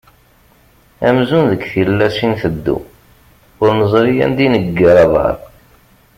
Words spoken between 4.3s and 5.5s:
i neggar aḍar.